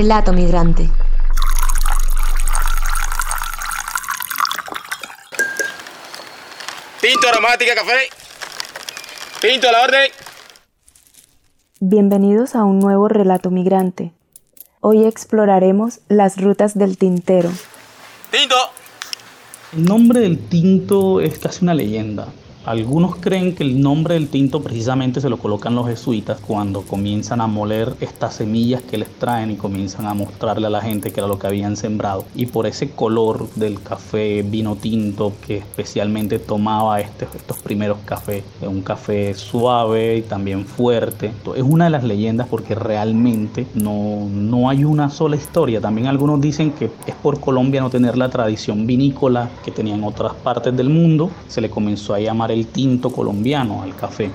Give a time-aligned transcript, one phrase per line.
[0.00, 0.88] Relato Migrante.
[7.00, 8.08] Tinto aromática café.
[9.40, 10.10] Tinto a la orden.
[11.80, 14.12] Bienvenidos a un nuevo Relato Migrante.
[14.78, 17.50] Hoy exploraremos las rutas del tintero.
[18.30, 18.54] Tinto.
[19.72, 22.28] El nombre del tinto es casi una leyenda.
[22.68, 27.40] Algunos creen que el nombre del tinto precisamente se lo colocan los jesuitas cuando comienzan
[27.40, 31.18] a moler estas semillas que les traen y comienzan a mostrarle a la gente que
[31.18, 32.26] era lo que habían sembrado.
[32.34, 38.44] Y por ese color del café vino tinto que especialmente tomaba este, estos primeros cafés,
[38.60, 41.32] un café suave y también fuerte.
[41.56, 45.80] Es una de las leyendas porque realmente no, no hay una sola historia.
[45.80, 50.34] También algunos dicen que es por Colombia no tener la tradición vinícola que tenían otras
[50.34, 51.30] partes del mundo.
[51.48, 54.30] Se le comenzó a llamar el el tinto colombiano al café.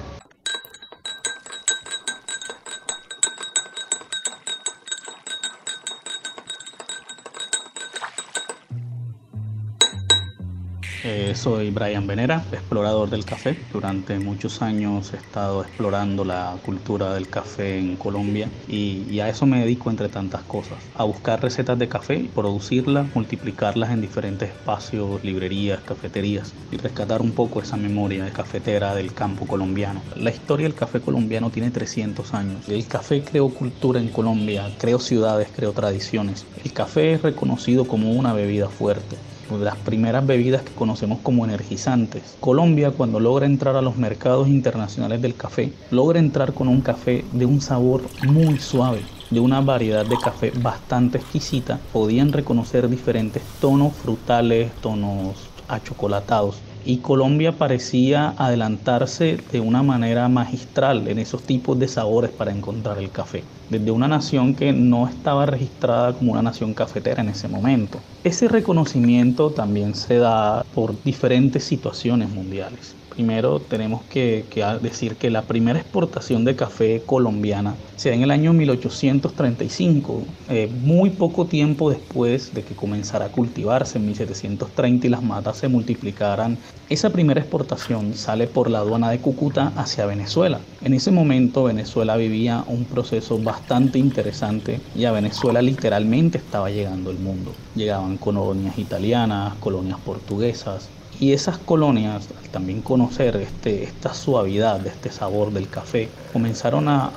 [11.36, 13.56] Soy Brian Venera, explorador del café.
[13.72, 19.46] Durante muchos años he estado explorando la cultura del café en Colombia y, a eso
[19.46, 20.78] me dedico entre tantas cosas.
[20.94, 27.32] A buscar recetas de café, producirlas, multiplicarlas en diferentes espacios, librerías, cafeterías y rescatar un
[27.32, 30.04] poco esa memoria de cafetera del campo colombiano.
[30.16, 32.70] La historia del café colombiano tiene 300 años.
[32.70, 36.46] El café creó cultura en Colombia, creó ciudades, creó tradiciones.
[36.64, 39.18] El café es reconocido como una bebida fuerte
[39.60, 42.36] las primeras bebidas que conocemos como energizantes.
[42.40, 47.26] Colombia, cuando logra entrar a los mercados internacionales del café, logra entrar con un café
[47.32, 51.80] de un sabor muy suave, de una variedad de café bastante exquisita.
[51.92, 55.36] Podían reconocer diferentes tonos frutales, tonos
[55.68, 62.52] achocolatados y Colombia parecía adelantarse de una manera magistral en esos tipos de sabores para
[62.52, 63.44] encontrar el café,
[63.80, 68.00] desde una nación que no estaba registrada como una nación cafetera en ese momento.
[68.24, 72.96] Ese reconocimiento también se da por diferentes situaciones mundiales.
[73.10, 74.44] Primero tenemos que,
[74.82, 80.72] decir que la primera exportación de café colombiana se da en el año 1835, eh,
[80.82, 85.68] muy poco tiempo después de que comenzara a cultivarse en 1730 y las matas se
[85.68, 86.58] multiplicaran.
[86.90, 90.60] Esa primera exportación sale por la aduana de Cúcuta hacia Venezuela.
[90.84, 93.63] En ese momento Venezuela vivía un proceso bastante
[94.00, 97.62] interesante y a Venezuela literalmente estaba llegando el mundo.
[97.74, 104.90] Llegaban colonias italianas, colonias portuguesas, y esas colonias, al también conocer este, esta suavidad de
[104.90, 107.12] este sabor del café, comenzaron a,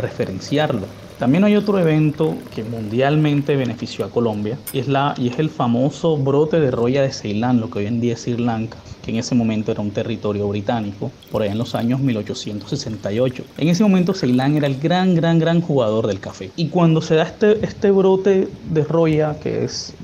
[0.00, 0.86] referenciarlo.
[1.18, 5.50] También hay otro evento que mundialmente benefició a Colombia y es, la, y es el
[5.50, 9.10] famoso brote de roya de Ceilán, lo que hoy en día es Sri Lanka, que
[9.10, 13.44] en ese momento era un territorio británico, por ahí en los años 1868.
[13.58, 16.50] En ese momento Ceilán era el gran, gran, gran jugador del café.
[16.56, 19.94] Y cuando se da este, este brote de roya, que es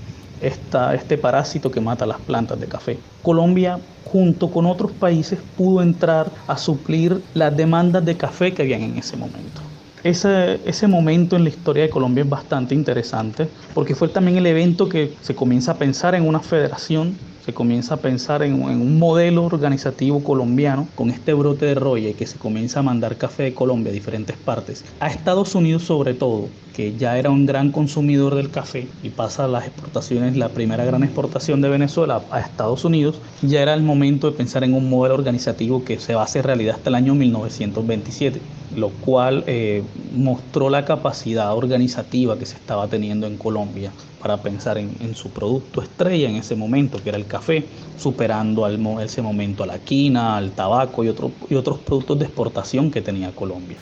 [0.41, 2.99] este parásito que mata las plantas de café.
[3.23, 8.83] Colombia, junto con otros países, pudo entrar a suplir las demandas de café que habían
[8.83, 9.61] en ese momento.
[10.03, 14.47] Ese, ese momento en la historia de Colombia es bastante interesante porque fue también el
[14.47, 18.99] evento que se comienza a pensar en una federación se comienza a pensar en, un
[18.99, 23.45] modelo organizativo colombiano con este brote de roya y que se comienza a mandar café
[23.45, 27.73] de Colombia a diferentes partes, a Estados Unidos sobre todo, que ya era un gran
[27.73, 32.85] consumidor del café y pasa las exportaciones, la primera gran exportación de Venezuela a Estados
[32.85, 36.27] Unidos, ya era el momento de pensar en un modelo organizativo que se va a
[36.43, 38.41] realidad hasta el año 1927,
[38.77, 39.83] lo cual eh,
[40.15, 43.91] mostró la capacidad organizativa que se estaba teniendo en Colombia
[44.21, 47.65] para pensar en, su producto estrella en ese momento, que era el café,
[47.99, 52.91] superando al, ese momento a la quina, al tabaco y, y otros productos de exportación
[52.91, 53.79] que tenía Colombia.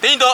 [0.00, 0.26] ¡Tinto!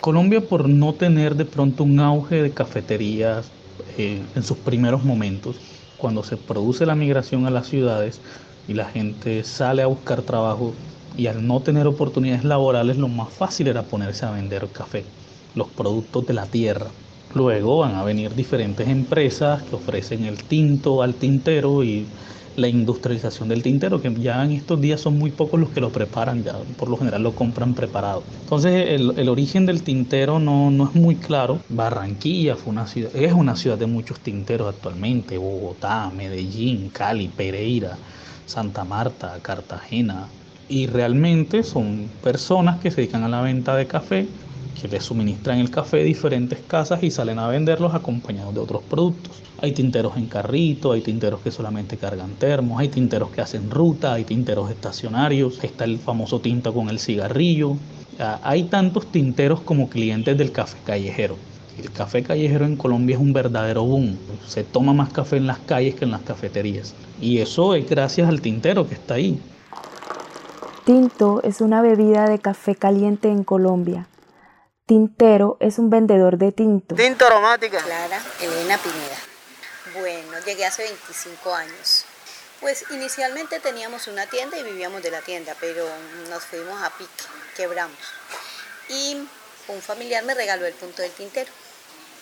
[0.00, 3.50] Colombia por no tener de pronto un auge de cafeterías
[3.98, 5.56] eh, en sus primeros momentos,
[5.96, 8.20] cuando se produce la migración a las ciudades
[8.68, 10.74] y la gente sale a buscar trabajo
[11.16, 15.04] y al no tener oportunidades laborales lo más fácil era ponerse a vender café,
[15.54, 16.88] los productos de la tierra,
[17.34, 22.06] Luego van a venir diferentes empresas que ofrecen el tinto al tintero y
[22.56, 25.92] la industrialización del tintero, que ya en estos días son muy pocos los que lo
[25.92, 28.22] preparan, ya por lo general lo compran preparado.
[28.40, 31.60] Entonces el, origen del tintero no, no, es muy claro.
[31.68, 37.98] Barranquilla fue una ciudad, es una ciudad de muchos tinteros actualmente, Bogotá, Medellín, Cali, Pereira,
[38.46, 40.28] Santa Marta, Cartagena.
[40.68, 44.26] Y realmente son personas que se dedican a la venta de café
[44.80, 48.82] que le suministran el café a diferentes casas y salen a venderlos acompañados de otros
[48.82, 49.32] productos.
[49.60, 54.12] Hay tinteros en carrito, hay tinteros que solamente cargan termos, hay tinteros que hacen ruta,
[54.12, 57.76] hay tinteros estacionarios, está el famoso tinto con el cigarrillo
[58.18, 61.36] hay tantos tinteros como clientes del café callejero.
[61.78, 64.16] El café callejero en Colombia es un verdadero boom.
[64.46, 66.94] Se toma más café en las calles que en las cafeterías.
[67.20, 69.38] Y eso es gracias al tintero que está ahí.
[70.84, 74.06] Tinto es una bebida de café caliente en Colombia.
[74.86, 76.94] Tintero es un vendedor de tinto.
[76.94, 77.82] Tinto aromática.
[77.82, 79.18] Clara Elena Pineda.
[79.98, 82.04] Bueno, llegué hace 25 años.
[82.60, 85.84] Pues inicialmente teníamos una tienda y vivíamos de la tienda, pero
[86.30, 87.10] nos fuimos a pique,
[87.56, 87.98] quebramos.
[88.88, 89.26] Y
[89.66, 91.50] un familiar me regaló el punto del tintero.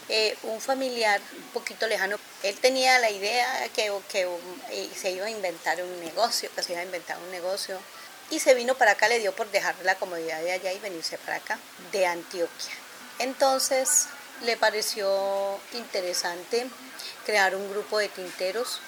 [0.08, 4.26] Eh, un familiar un poquito lejano, él tenía la idea que, que
[4.70, 7.78] eh, se iba a inventar un negocio, que se iba a inventar un negocio.
[8.30, 11.18] Y se vino para acá, le dio por dejar la comodidad de allá y venirse
[11.18, 11.58] para acá,
[11.92, 12.72] de Antioquia.
[13.18, 14.08] Entonces
[14.42, 16.66] le pareció interesante
[17.24, 18.80] crear un grupo de tinteros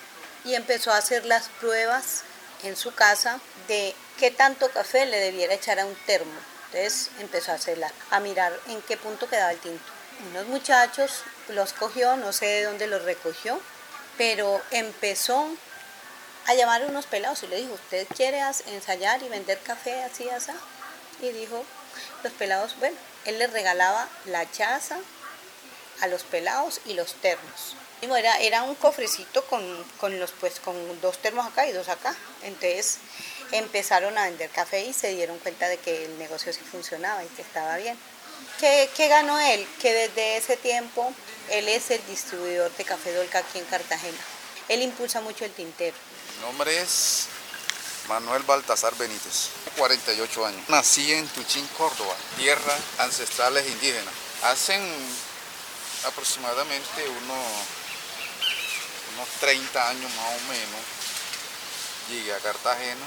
[0.44, 2.22] y empezó a hacer las pruebas
[2.62, 6.32] en su casa de qué tanto café le debiera echar a un termo.
[6.66, 9.84] Entonces empezó a hacerla, a mirar en qué punto quedaba el tinto.
[10.30, 13.60] Unos muchachos los cogió, no sé de dónde los recogió,
[14.16, 15.48] pero empezó
[16.46, 20.28] a llamar a unos pelados y le dijo, ¿usted quiere ensayar y vender café así,
[20.30, 20.52] así?
[21.20, 21.64] Y dijo,
[22.22, 24.98] los pelados, bueno, él les regalaba la chaza
[26.00, 27.76] a los pelados y los termos.
[28.02, 32.14] Era, era un cofrecito con, los, pues, con dos termos acá y dos acá.
[32.42, 32.98] Entonces
[33.52, 37.28] empezaron a vender café y se dieron cuenta de que el negocio sí funcionaba y
[37.28, 37.98] que estaba bien.
[38.60, 39.66] ¿Qué, ¿Qué, ganó él?
[39.80, 41.12] Que desde ese tiempo
[41.50, 44.18] él es el distribuidor de café Dolca aquí en Cartagena.
[44.68, 45.96] Él impulsa mucho el tintero.
[46.36, 47.26] Mi nombre es
[48.08, 50.68] Manuel Baltasar Benítez, 48 años.
[50.68, 54.14] Nací en Tuchín, Córdoba, tierra ancestrales indígenas.
[54.42, 54.82] Hacen
[56.04, 57.46] aproximadamente unos
[59.16, 60.80] unos 30 años más o menos,
[62.10, 63.06] llegué a Cartagena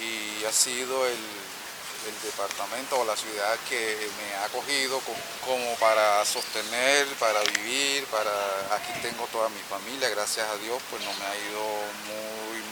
[0.00, 1.16] y ha sido el,
[2.22, 4.98] departamento o la ciudad que me ha acogido
[5.44, 8.30] como para sostener, para vivir, para
[8.76, 11.60] aquí tengo toda mi familia, gracias a Dios pues no me ha ido
[12.06, 12.27] muy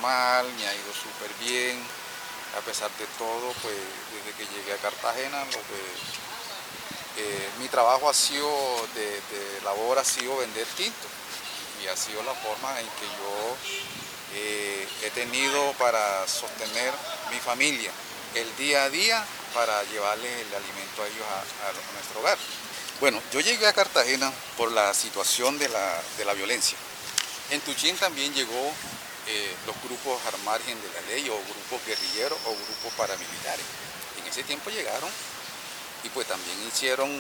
[0.07, 1.83] mal, me ha ido súper bien,
[2.57, 3.77] a pesar de todo pues
[4.15, 5.83] desde que llegué a Cartagena lo que
[7.19, 8.49] eh, mi trabajo ha sido
[8.95, 11.09] de, de labor ha sido vender tinto
[11.83, 13.57] y ha sido la forma en que yo
[14.35, 16.93] eh, he tenido para sostener
[17.31, 17.91] mi familia
[18.35, 19.25] el día a día
[19.55, 21.25] para llevarle el alimento a ellos
[21.65, 22.37] a, nuestro hogar.
[23.01, 26.77] Bueno, yo llegué a Cartagena por la situación de la, violencia.
[27.51, 28.73] En Tuchín también llegó
[29.27, 33.65] eh, los grupos al margen de la ley o grupos guerrilleros o grupos paramilitares.
[34.21, 35.11] En ese tiempo llegaron
[36.05, 37.11] y pues también hicieron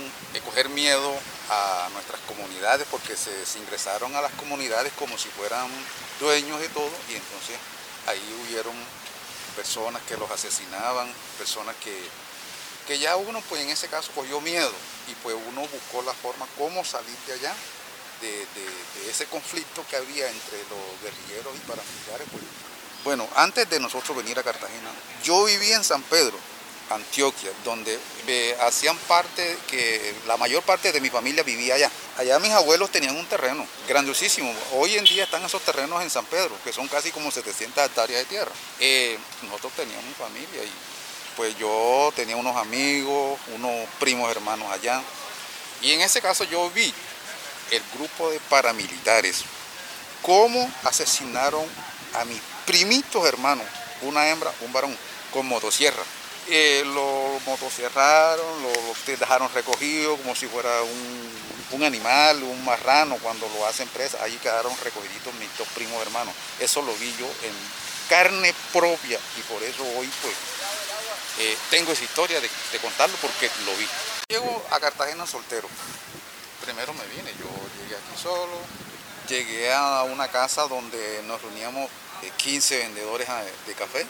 [0.45, 1.13] coger miedo
[1.51, 5.69] a nuestras comunidades porque se, ingresaron a las comunidades como si fueran
[6.21, 7.57] dueños de todo y entonces
[8.07, 8.75] ahí hubieron
[9.57, 11.99] personas que los asesinaban, personas que,
[12.87, 14.73] que ya uno pues en ese caso cogió miedo
[15.09, 17.55] y pues uno buscó la forma cómo salir de allá,
[18.21, 22.27] de, ese conflicto que había entre los guerrilleros y paramilitares.
[22.31, 22.43] Pues.
[23.05, 24.91] Bueno, antes de nosotros venir a Cartagena,
[25.23, 26.37] yo vivía en San Pedro,
[26.91, 27.99] Antioquia, donde
[28.61, 31.91] hacían parte, que la mayor parte de mi familia vivía allá.
[32.17, 34.53] Allá mis abuelos tenían un terreno grandiosísimo.
[34.73, 38.21] Hoy en día están esos terrenos en San Pedro, que son casi como 700 hectáreas
[38.21, 38.53] de tierra.
[38.81, 40.73] Eh, nosotros teníamos familia y
[41.37, 45.03] pues yo tenía unos amigos, unos primos hermanos allá.
[45.83, 46.93] Y en ese caso yo vi
[47.71, 49.45] el grupo de paramilitares,
[50.23, 51.65] cómo asesinaron
[52.15, 53.67] a mis primitos hermanos,
[54.03, 54.97] una hembra, un varón,
[55.33, 56.03] con motosierra.
[56.49, 60.71] Eh, lo motosierraron, lo, dejaron recogido como si fuera
[61.73, 66.35] un, animal, un marrano, cuando lo hacen presa, allí quedaron recogiditos mis dos primos hermanos.
[66.61, 67.53] Eso lo vi yo en
[68.09, 70.35] carne propia y por eso hoy pues
[71.39, 72.49] eh, tengo esa historia de,
[72.81, 73.87] contarlo porque lo vi.
[74.29, 75.69] Llego a Cartagena soltero.
[76.67, 77.49] Primero me vine, yo
[77.81, 78.59] llegué aquí solo,
[79.29, 81.89] llegué a una casa donde nos reuníamos
[82.37, 83.29] 15 eh, vendedores
[83.67, 84.07] de café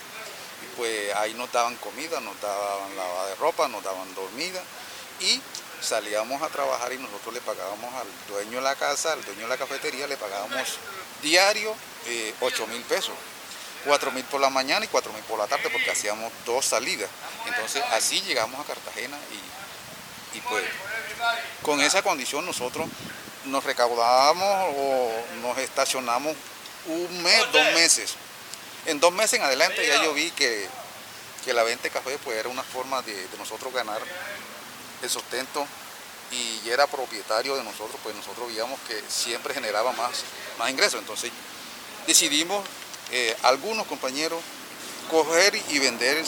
[0.77, 4.63] pues ahí nos daban comida, nos daban lavada de ropa, nos daban dormida
[5.21, 5.41] y
[5.81, 9.49] salíamos a trabajar y nosotros le pagábamos al dueño de la casa, al dueño de
[9.49, 10.79] la cafetería, le pagábamos
[11.23, 11.75] diario
[12.41, 13.15] 8 eh, mil pesos.
[13.85, 17.09] 4 mil por la mañana y 4 mil por la tarde porque hacíamos dos salidas.
[17.47, 19.66] Entonces así llegamos a Cartagena y,
[20.37, 20.65] y pues
[21.63, 22.87] con esa condición nosotros
[23.47, 25.11] nos recaudábamos o
[25.43, 26.37] nos estacionamos
[26.87, 28.15] un mes, dos meses
[28.87, 30.69] en dos meses en adelante ya yo vi que,
[31.47, 34.01] la venta de café pues era una forma de, nosotros ganar
[35.03, 35.67] el sustento
[36.33, 40.25] y era propietario de nosotros, pues nosotros veíamos que siempre generaba más,
[40.59, 40.99] más ingresos.
[40.99, 41.31] Entonces
[42.05, 42.65] decidimos
[43.13, 44.41] eh, algunos compañeros
[45.09, 46.25] coger y vender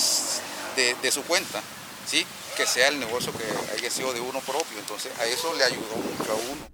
[0.77, 1.61] de, su cuenta,
[2.09, 2.25] ¿sí?
[2.59, 3.45] Que sea el negocio que
[3.77, 4.81] haya sido de uno propio.
[4.81, 6.69] Entonces a eso le ayudó mucho a uno.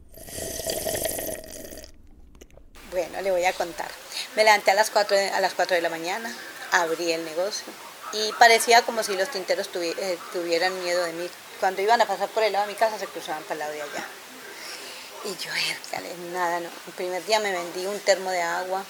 [2.91, 3.91] Bueno, le voy a contar.
[4.35, 6.35] Me levanté a las 4 de, a las 4 de la mañana,
[6.73, 7.67] abrí el negocio
[8.15, 11.29] y parecía como si los tinteros eh, tuvieran miedo de mí.
[11.61, 13.73] Cuando iban a pasar por el lado de mi casa se cruzaban para el lado
[13.73, 14.07] de allá.
[15.27, 15.51] Y yo,
[16.33, 16.71] nada, no.
[16.87, 18.83] El primer día me vendí un termo de agua.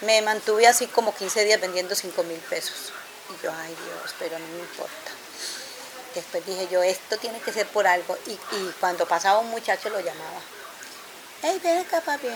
[0.00, 2.94] Me mantuve así como 15 días vendiendo 5 mil pesos.
[3.28, 5.23] Y yo, ay Dios, pero no me importa.
[6.14, 8.16] Después dije yo, esto tiene que ser por algo.
[8.26, 8.38] Y,
[8.80, 10.40] cuando pasaba un muchacho lo llamaba.
[11.42, 12.28] Hey, ven acá, papi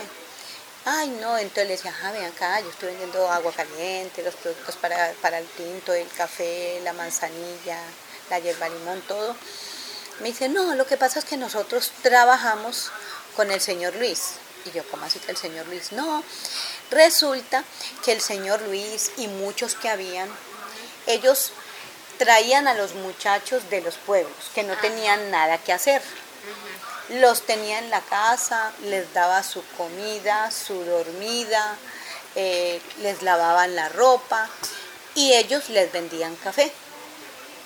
[0.85, 4.75] Ay, no, entonces le decía, ah, ven acá, yo estoy vendiendo agua caliente, los productos
[4.77, 7.79] para, el tinto, el café, la manzanilla,
[8.29, 9.35] la hierba limón, todo.
[10.21, 12.91] Me dice, no, lo que pasa es que nosotros trabajamos
[13.35, 14.31] con el señor Luis.
[14.65, 15.91] Y yo, ¿cómo así que el señor Luis?
[15.91, 16.23] No,
[16.91, 17.63] resulta
[18.03, 20.29] que el señor Luis y muchos que habían,
[21.07, 21.51] ellos
[22.19, 26.03] traían a los muchachos de los pueblos que no tenían nada que hacer
[27.09, 31.75] los tenía en la casa, les daba su comida, su dormida,
[32.35, 34.47] eh, les lavaban la ropa
[35.15, 36.71] y ellos les vendían café.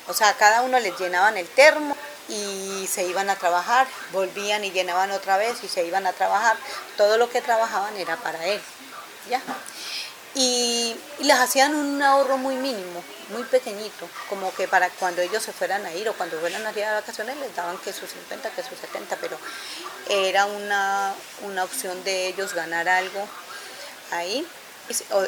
[0.07, 1.95] O sea, cada uno les llenaban el termo
[2.29, 6.55] y se iban a trabajar, volvían y llenaban otra vez y se iban a trabajar.
[6.95, 8.61] Todo lo que trabajaban era para él.
[9.29, 9.41] ¿ya?
[10.35, 15.53] Y, les hacían un ahorro muy mínimo, muy pequeñito, como que para cuando ellos se
[15.53, 18.49] fueran a ir o cuando fueran a ir de vacaciones les daban que sus 50,
[18.49, 19.37] que sus 70, pero
[20.09, 21.13] era una,
[21.63, 23.27] opción de ellos ganar algo
[24.11, 24.45] ahí.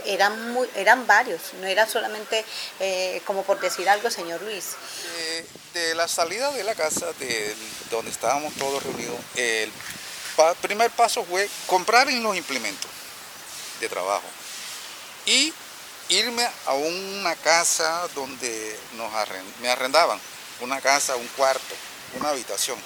[0.06, 2.44] Eran, muy, eran varios, no era solamente
[2.82, 4.72] eh, como por decir algo, señor Luis.
[5.74, 7.56] De la salida de la casa, de
[7.90, 9.72] donde estábamos todos reunidos, el
[10.62, 12.92] primer paso fue comprar los implementos
[13.80, 14.28] de trabajo
[15.26, 15.54] y
[16.10, 19.12] irme a una casa donde nos
[19.62, 20.20] me arrendaban,
[20.62, 21.76] una casa, un cuarto,
[22.20, 22.78] una habitación.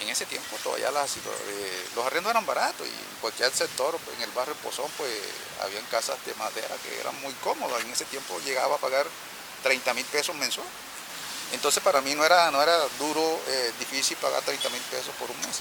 [0.00, 4.30] En ese tiempo todavía eh, los arrendos eran baratos y en cualquier sector, en el
[4.32, 5.12] barrio Pozón, pues
[5.60, 7.80] habían casas de madera que eran muy cómodas.
[7.82, 9.06] En ese tiempo llegaba a pagar
[9.62, 10.66] 30 mil pesos mensual.
[11.52, 15.30] Entonces para mí no era, no era duro, eh, difícil pagar 30 mil pesos por
[15.30, 15.60] un mes.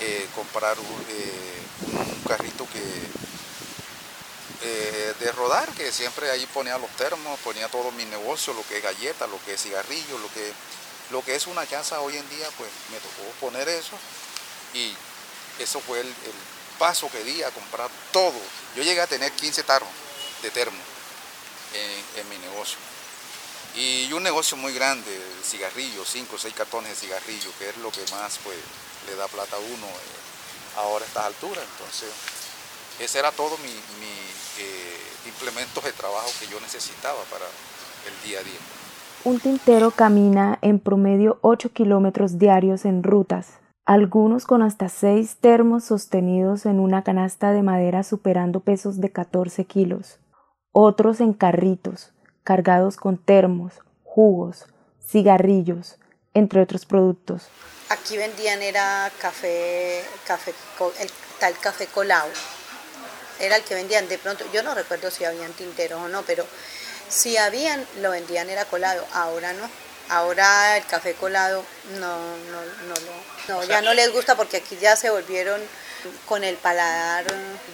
[0.00, 2.80] Eh, comprar un carrito que
[4.62, 8.78] eh, de rodar, que siempre ahí ponía los termos, ponía todo mi negocio, lo que
[8.78, 10.52] es galletas, lo que es cigarrillos, lo que,
[11.10, 13.96] lo que es una casa hoy en día, pues me tocó poner eso
[14.72, 14.94] y
[15.58, 16.14] eso fue el,
[16.78, 18.38] paso que di a comprar todo.
[18.76, 19.88] Yo llegué a tener 15 tarros
[20.42, 20.78] de termo
[22.16, 22.76] en, mi negocio.
[23.74, 25.10] Y un negocio muy grande,
[25.42, 28.58] cigarrillos, 5 o 6 cartones de cigarrillos, que es lo que más pues,
[29.06, 31.64] le da plata a uno eh, ahora a estas alturas.
[31.72, 32.10] Entonces,
[33.00, 38.42] ese era todo mi, eh, implementos de trabajo que yo necesitaba para el día a
[38.42, 38.58] día.
[39.24, 45.84] Un tintero camina en promedio 8 kilómetros diarios en rutas, algunos con hasta 6 termos
[45.84, 50.18] sostenidos en una canasta de madera superando pesos de 14 kilos,
[50.72, 52.12] otros en carritos,
[52.44, 53.74] cargados con termos,
[54.04, 54.66] jugos,
[55.04, 55.96] cigarrillos,
[56.34, 57.48] entre otros productos.
[57.88, 60.54] Aquí vendían era café, café
[61.00, 61.10] el
[61.40, 62.28] tal café colado
[63.40, 64.08] era el que vendían.
[64.08, 66.46] De pronto, yo no recuerdo si habían tinteros o no, pero
[67.08, 69.68] si habían, lo vendían era colado, ahora no.
[70.08, 71.64] Ahora el café colado
[71.98, 72.94] no, no, no,
[73.48, 75.60] no, ya no les gusta porque aquí ya se volvieron
[76.26, 77.26] con el paladar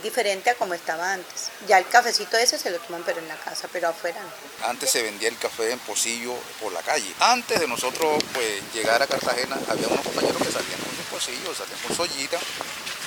[0.03, 1.49] diferente a como estaba antes.
[1.69, 4.67] Ya el cafecito ese se lo toman pero en la casa, pero afuera no.
[4.67, 7.13] Antes se vendía el café en pocillo por la calle.
[7.21, 11.59] Antes de nosotros pues llegar a Cartagena había unos compañeros que salían con sus pocillos,
[11.59, 12.39] salían con su ollita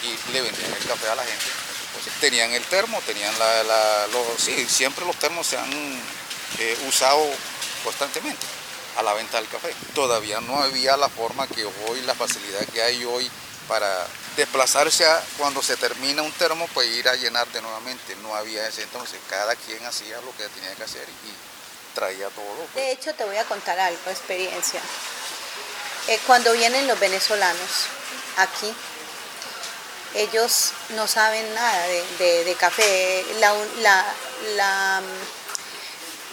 [0.04, 1.65] y le vendían el café a la gente
[2.20, 5.72] tenían el termo, tenían la, los, sí, siempre los termos se han
[6.60, 7.26] eh, usado
[7.84, 8.46] constantemente
[8.98, 9.74] a la venta del café.
[9.94, 13.30] Todavía no había la forma que hoy, la facilidad que hay hoy
[13.68, 18.16] para desplazarse a, cuando se termina un termo, pues ir a llenar de nuevamente.
[18.22, 22.46] No había ese, entonces cada quien hacía lo que tenía que hacer y traía todo.
[22.46, 22.76] Pues.
[22.76, 24.82] De hecho, te voy a contar algo, experiencia.
[26.08, 27.88] Eh, cuando vienen los venezolanos
[28.38, 28.74] aquí,
[30.16, 33.26] ellos no saben nada de, café.
[33.40, 35.04] La,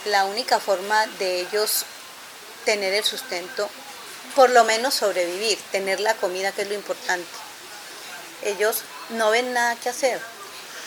[0.06, 1.84] la, única forma de ellos
[2.64, 3.68] tener el sustento,
[4.36, 7.28] por lo menos sobrevivir, tener la comida que es lo importante.
[8.44, 10.20] Ellos no ven nada que hacer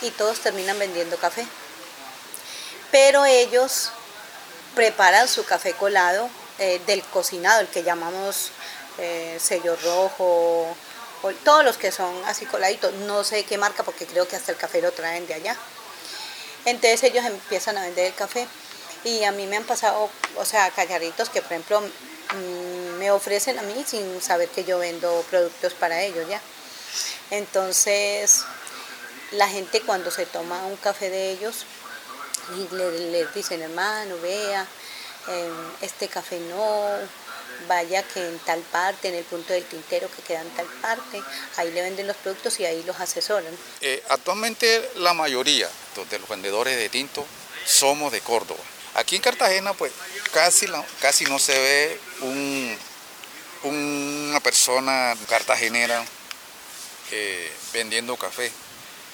[0.02, 1.46] y todos terminan vendiendo café.
[2.92, 3.90] Pero ellos
[4.74, 8.52] preparan su café colado eh, del cocinado, el que llamamos
[8.98, 10.76] eh, sello rojo,
[11.34, 14.58] todos los que son así coladitos, no sé qué marca porque creo que hasta el
[14.58, 15.56] café lo traen de allá.
[16.66, 18.48] Entonces ellos empiezan a vender el café
[19.04, 23.60] y a mí me han pasado, o sea, callaritos que por ejemplo mm, me ofrecen
[23.60, 26.42] a mí sin saber que yo vendo productos para ellos ya.
[27.32, 28.44] Entonces,
[29.32, 31.66] la gente cuando se toma un café de ellos,
[32.54, 34.68] y le, dicen, hermano, vea,
[35.82, 37.00] este café no,
[37.68, 41.22] vaya que en tal parte, en el punto del tintero que queda en tal parte,
[41.58, 43.56] ahí le venden los productos y ahí los asesoran.
[43.82, 45.70] Eh, actualmente la mayoría
[46.10, 47.26] de los vendedores de tinto
[47.66, 48.60] somos de Córdoba.
[48.96, 49.92] Aquí en Cartagena pues
[50.32, 50.68] casi,
[51.02, 52.78] casi no se ve un,
[53.64, 56.04] una persona cartagenera
[57.12, 58.52] eh, vendiendo café.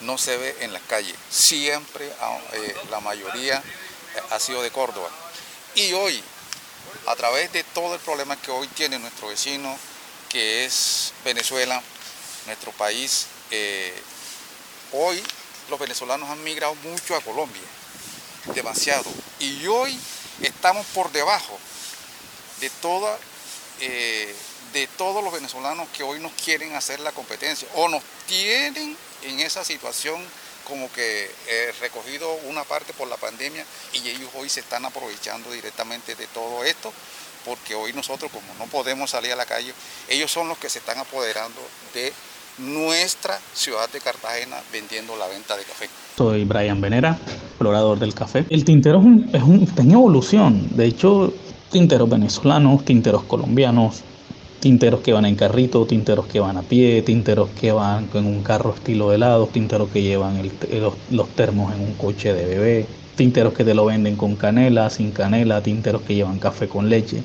[0.02, 1.16] No se ve en las calles.
[1.30, 3.62] Siempre ah, eh, la mayoría
[4.32, 5.10] ha sido de Córdoba.
[5.76, 6.22] Y hoy
[7.08, 9.78] a través de todo el problema que hoy tiene nuestro vecino,
[10.30, 11.82] que es Venezuela,
[12.46, 13.94] nuestro país, eh,
[14.92, 15.22] hoy
[15.70, 17.62] los venezolanos han migrado mucho a Colombia,
[18.54, 19.10] demasiado.
[19.40, 19.98] Y hoy
[20.42, 21.58] estamos por debajo
[22.60, 23.18] de toda...
[23.80, 24.36] Eh,
[24.74, 29.42] de todos los venezolanos que hoy nos quieren hacer la competencia o nos tienen en
[29.42, 30.26] esa situación
[30.68, 35.52] como que he recogido una parte por la pandemia y ellos hoy se están aprovechando
[35.52, 36.92] directamente de todo esto,
[37.46, 39.74] porque hoy nosotros como no podemos salir a la calle,
[40.10, 41.62] ellos son los que se están apoderando
[41.94, 42.14] de
[42.58, 45.90] nuestra ciudad de Cartagena vendiendo la venta de café.
[46.18, 48.46] Soy Brian Venera, explorador del café.
[48.50, 51.34] El tintero es, un, es un, evolución, de hecho
[51.72, 54.02] tinteros venezolanos, tinteros colombianos,
[54.62, 58.44] tinteros que van en carrito, tinteros que van a pie, tinteros que van en un
[58.44, 60.40] carro estilo helado, tinteros que llevan
[61.10, 65.12] los, termos en un coche de bebé, tinteros que te lo venden con canela, sin
[65.12, 67.24] canela, tinteros que llevan café con leche.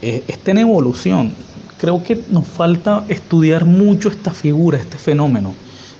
[0.00, 1.34] Eh, está en evolución.
[1.78, 5.54] Creo que nos falta estudiar mucho esta figura, este fenómeno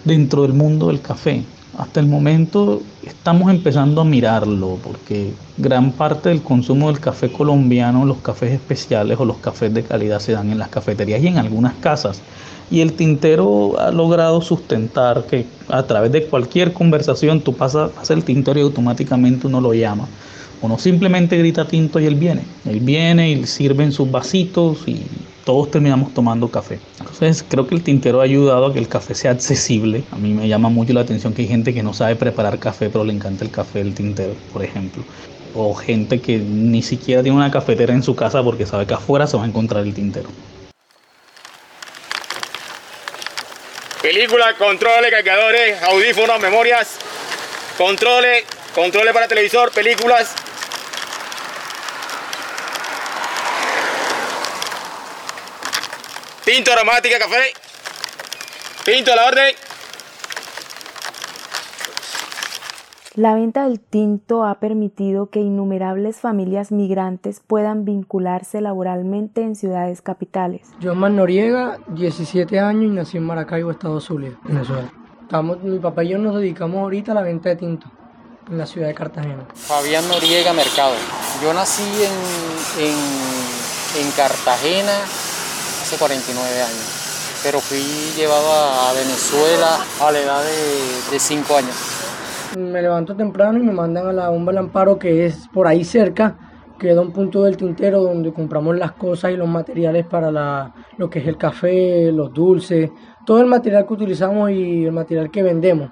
[0.04, 1.42] dentro del mundo del café
[1.78, 8.04] hasta el momento estamos empezando a mirarlo porque gran parte del consumo del café colombiano,
[8.04, 11.38] los cafés especiales o los cafés de calidad se dan en las cafeterías y en
[11.38, 12.22] algunas casas.
[12.70, 18.24] Y el tintero ha logrado sustentar que a través de cualquier conversación tú pasas, el
[18.24, 20.08] tintero y automáticamente uno lo llama.
[20.62, 22.42] Uno simplemente grita tinto y él viene.
[22.64, 25.02] Él viene y sirve en sus vasitos y
[25.46, 26.80] todos terminamos tomando café.
[26.98, 30.02] Entonces creo que el tintero ha ayudado a que el café sea accesible.
[30.10, 32.90] A mí me llama mucho la atención que hay gente que no sabe preparar café,
[32.90, 35.04] pero le encanta el café del tintero, por ejemplo.
[35.54, 39.28] O gente que ni siquiera tiene una cafetera en su casa porque sabe que afuera
[39.28, 40.28] se va a encontrar el tintero.
[44.02, 46.98] Película, controles, cargadores, audífonos, memorias,
[47.78, 50.34] controles, controles para televisor, películas,
[56.46, 57.52] Tinto aromática, café.
[58.84, 59.52] Tinto a la orden.
[63.16, 70.02] La venta del tinto ha permitido que innumerables familias migrantes puedan vincularse laboralmente en ciudades
[70.02, 70.68] capitales.
[70.78, 74.92] Yo Noriega, 17 años y nací en Maracaibo, Estado Zulia, Venezuela.
[75.22, 77.88] Estamos, mi papá y yo nos dedicamos ahorita a la venta de tinto
[78.48, 79.48] en la ciudad de Cartagena.
[79.52, 80.94] Fabián Noriega Mercado.
[81.42, 85.25] Yo nací en, en, en Cartagena
[85.86, 87.78] hace 49 años, pero fui
[88.16, 90.42] llevado a Venezuela a la edad
[91.12, 92.56] de 5 años.
[92.58, 95.84] Me levanto temprano y me mandan a la bomba del amparo que es por ahí
[95.84, 96.36] cerca,
[96.76, 100.74] que da un punto del tintero donde compramos las cosas y los materiales para la,
[100.96, 102.90] lo que es el café, los dulces,
[103.24, 105.90] todo el material que utilizamos y el material que vendemos.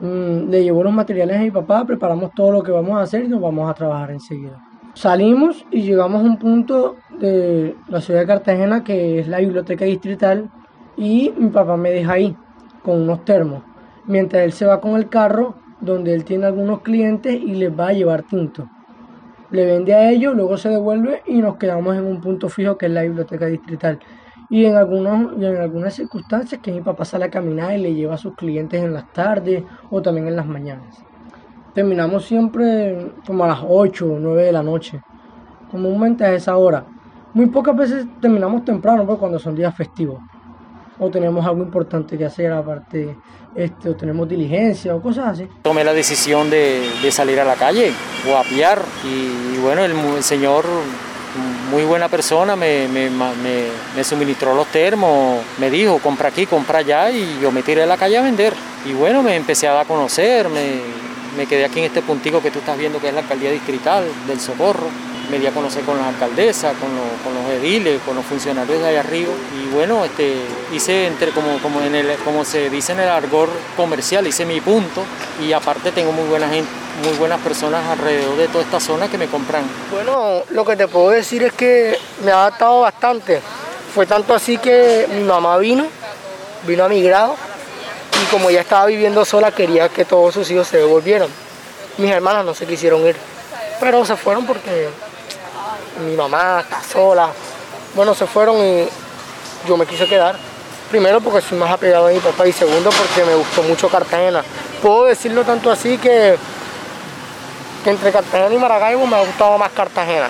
[0.00, 3.26] Mm, le llevo los materiales a mi papá, preparamos todo lo que vamos a hacer
[3.26, 4.60] y nos vamos a trabajar enseguida.
[4.94, 9.84] Salimos y llegamos a un punto de la ciudad de Cartagena que es la biblioteca
[9.84, 10.50] distrital
[10.96, 12.36] y mi papá me deja ahí
[12.82, 13.62] con unos termos,
[14.06, 17.88] mientras él se va con el carro donde él tiene algunos clientes y les va
[17.88, 18.68] a llevar tinto.
[19.50, 22.86] Le vende a ellos, luego se devuelve y nos quedamos en un punto fijo que
[22.86, 24.00] es la biblioteca distrital.
[24.48, 27.94] Y en, algunos, y en algunas circunstancias que mi papá sale a caminar y le
[27.94, 31.09] lleva a sus clientes en las tardes o también en las mañanas.
[31.74, 35.00] Terminamos siempre como a las 8 o 9 de la noche,
[35.70, 36.84] comúnmente a esa hora.
[37.32, 40.20] Muy pocas veces terminamos temprano, pues cuando son días festivos.
[40.98, 43.16] O tenemos algo importante que hacer, aparte,
[43.54, 45.48] este, o tenemos diligencia o cosas así.
[45.62, 47.92] Tomé la decisión de, de salir a la calle,
[48.28, 50.64] o a piar, y, bueno, el, señor
[51.70, 56.80] muy buena persona, me, me, me, me, suministró los termos, me dijo, compra aquí, compra
[56.80, 58.52] allá, y yo me tiré a la calle a vender.
[58.84, 60.80] Y bueno, me empecé a dar a conocer, me,
[61.36, 64.04] me quedé aquí en este puntico que tú estás viendo que es la alcaldía distrital
[64.26, 64.86] del Socorro.
[65.30, 66.88] Me di a conocer con la alcaldesa, con,
[67.22, 69.32] con los ediles, con los funcionarios de allá arriba.
[69.62, 70.34] Y bueno, este,
[70.72, 74.60] hice entre como, como, en el, como se dice en el argor comercial, hice mi
[74.60, 75.04] punto.
[75.40, 76.68] Y aparte tengo muy buena gente,
[77.04, 79.62] muy buenas personas alrededor de toda esta zona que me compran.
[79.92, 83.40] Bueno, lo que te puedo decir es que me ha adaptado bastante.
[83.94, 85.86] Fue tanto así que mi mamá vino,
[86.66, 87.36] vino a mi grado
[88.22, 91.28] y como ella estaba viviendo sola quería que todos sus hijos se devolvieran.
[91.98, 93.16] Mis hermanas no se quisieron ir,
[93.80, 94.88] pero se fueron porque
[96.06, 97.30] mi mamá está sola.
[97.94, 98.88] Bueno, se fueron y
[99.66, 100.36] yo me quise quedar.
[100.90, 104.42] Primero porque soy más apegado a mi papá y segundo porque me gustó mucho Cartagena.
[104.82, 106.36] Puedo decirlo tanto así que,
[107.86, 110.28] entre Cartagena y Maracaibo me ha gustado más Cartagena.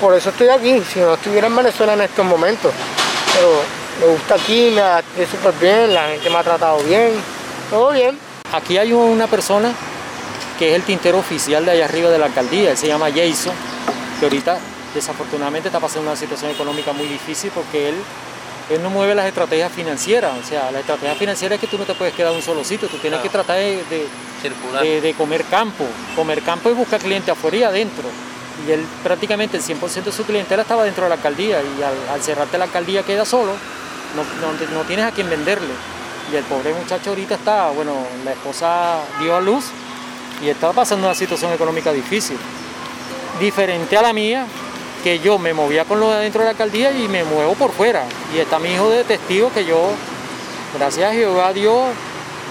[0.00, 2.72] Por, eso estoy aquí, si no estuviera en Venezuela en estos momentos.
[3.34, 7.12] Pero me gusta aquí, me adapté súper bien, la gente me ha tratado bien,
[7.70, 8.18] todo bien.
[8.52, 9.72] Aquí hay una persona
[10.58, 13.54] que es el tintero oficial de allá arriba de la alcaldía, él se llama Jason,
[14.18, 14.58] que ahorita
[14.94, 17.94] desafortunadamente está pasando una situación económica muy difícil porque él,
[18.70, 20.32] él no mueve las estrategias financieras.
[20.40, 22.64] O sea, la estrategia financiera es que tú no te puedes quedar en un solo
[22.64, 23.82] sitio, tú tienes que tratar de,
[24.80, 25.84] de, de, comer campo.
[26.14, 28.04] Comer campo y buscar clientes afuera y adentro.
[28.66, 32.22] Y él prácticamente el 100% de su clientela estaba dentro de la alcaldía y al,
[32.22, 33.52] cerrarte la alcaldía queda solo,
[34.14, 35.74] no, no, tienes a quién venderle.
[36.32, 37.92] Y el pobre muchacho ahorita está, bueno,
[38.24, 39.66] la esposa dio a luz
[40.42, 42.38] y estaba pasando una situación económica difícil.
[43.40, 44.46] Diferente a la mía,
[45.02, 47.72] que yo me movía con lo de dentro de la alcaldía y me muevo por
[47.72, 48.04] fuera.
[48.34, 49.90] Y está mi hijo de testigo que yo,
[50.78, 51.88] gracias a Jehová Dios,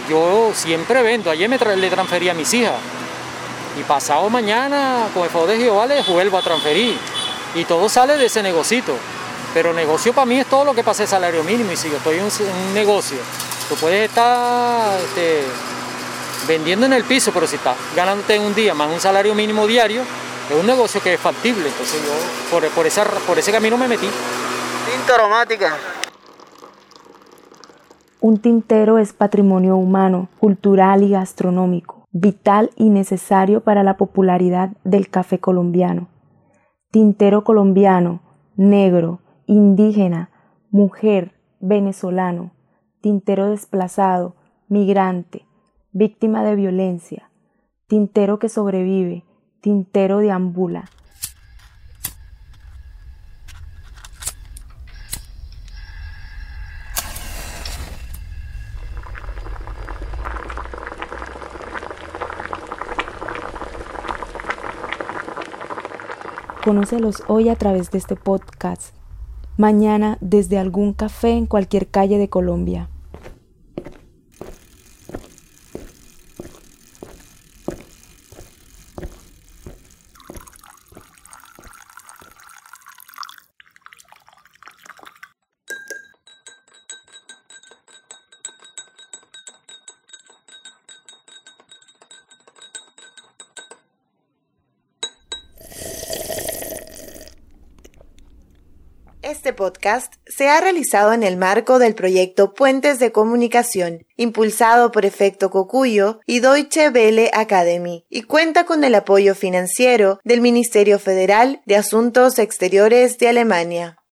[0.09, 1.31] yo siempre vendo.
[1.31, 2.75] Ayer me le transferí a mis hijas.
[3.79, 6.97] Y pasado mañana, con el favor de Jehová, les vuelvo a transferir.
[7.55, 8.93] Y todo sale de ese negocito.
[9.53, 11.71] Pero negocio para mí es todo lo que pase salario mínimo.
[11.71, 13.17] Y si yo estoy en un, negocio,
[13.69, 15.43] tú puedes estar este,
[16.47, 19.67] vendiendo en el piso, pero si estás ganándote en un día más un salario mínimo
[19.67, 20.01] diario,
[20.49, 22.12] es un negocio que es factible, entonces yo
[22.51, 24.07] por, por, esa, por ese camino me metí.
[24.07, 25.77] Tinta aromática.
[28.19, 35.10] Un tintero es patrimonio humano, cultural y gastronómico, vital y necesario para la popularidad del
[35.10, 36.08] café colombiano.
[36.91, 38.21] Tintero colombiano,
[38.56, 40.30] negro, indígena,
[40.71, 42.52] mujer, venezolano,
[43.02, 44.36] tintero desplazado,
[44.69, 45.45] migrante,
[45.91, 47.30] víctima de violencia,
[47.88, 49.26] tintero que sobrevive,
[49.63, 50.30] Tintero de
[66.73, 68.95] Conócelos hoy a través de este podcast.
[69.57, 72.89] Mañana desde algún café en cualquier calle de Colombia.
[99.23, 99.53] Este
[100.25, 106.19] se ha realizado en el marco del proyecto Puentes de Comunicación, impulsado por Efecto Cocuyo
[106.25, 112.39] y Deutsche Welle Academy, y cuenta con el apoyo financiero del Ministerio Federal de Asuntos
[112.39, 114.02] Exteriores de Alemania.